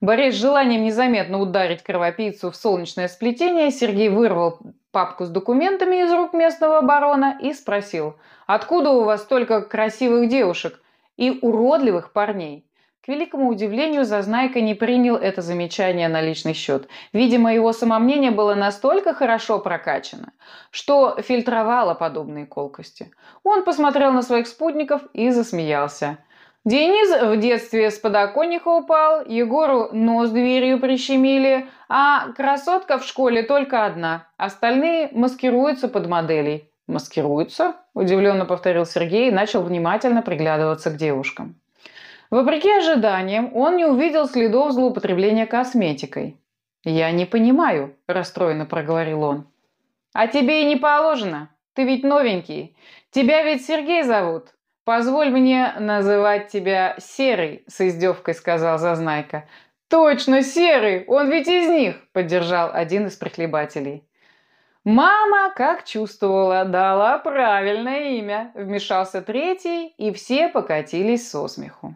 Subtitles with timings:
[0.00, 4.58] Борясь с желанием незаметно ударить кровопийцу в солнечное сплетение, Сергей вырвал
[4.90, 8.16] папку с документами из рук местного барона и спросил,
[8.48, 10.80] «Откуда у вас столько красивых девушек
[11.16, 12.64] и уродливых парней?»
[13.04, 16.88] К великому удивлению, Зазнайка не принял это замечание на личный счет.
[17.12, 20.32] Видимо, его самомнение было настолько хорошо прокачано,
[20.70, 23.12] что фильтровало подобные колкости.
[23.44, 26.18] Он посмотрел на своих спутников и засмеялся.
[26.64, 33.86] Денис в детстве с подоконника упал, Егору нос дверью прищемили, а красотка в школе только
[33.86, 34.26] одна.
[34.36, 36.68] Остальные маскируются под моделей.
[36.88, 41.60] «Маскируются?»– удивленно повторил Сергей и начал внимательно приглядываться к девушкам.
[42.30, 46.38] Вопреки ожиданиям, он не увидел следов злоупотребления косметикой.
[46.84, 49.46] «Я не понимаю»,– расстроенно проговорил он.
[50.14, 51.50] «А тебе и не положено.
[51.74, 52.74] Ты ведь новенький.
[53.10, 54.54] Тебя ведь Сергей зовут.
[54.88, 59.46] «Позволь мне называть тебя Серый»,— с издевкой сказал Зазнайка.
[59.88, 61.04] «Точно, Серый!
[61.04, 64.08] Он ведь из них!»— поддержал один из прихлебателей.
[64.84, 71.94] «Мама, как чувствовала, дала правильное имя»,— вмешался третий, и все покатились со смеху.